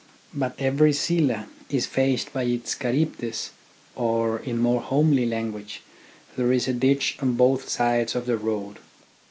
But 0.33 0.55
every 0.57 0.93
Scylla 0.93 1.47
is 1.69 1.85
faced 1.85 2.33
by 2.33 2.45
its 2.45 2.75
Charybdis— 2.75 3.51
or, 3.95 4.39
in 4.39 4.57
more 4.57 4.81
homely 4.81 5.27
language, 5.27 5.83
there 6.35 6.51
is 6.51 6.67
a 6.67 6.73
ditch 6.73 7.19
on 7.21 7.33
both 7.35 7.69
sides 7.69 8.15
of 8.15 8.25
the 8.25 8.35
road. 8.37 8.79